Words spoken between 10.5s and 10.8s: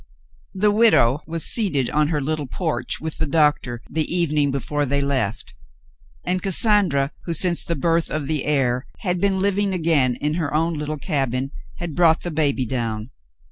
own